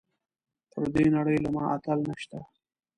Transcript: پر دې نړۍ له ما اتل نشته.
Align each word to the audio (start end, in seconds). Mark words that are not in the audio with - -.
پر 0.71 0.83
دې 0.93 1.05
نړۍ 1.15 1.37
له 1.43 1.49
ما 1.55 1.63
اتل 1.75 1.99
نشته. 2.09 2.39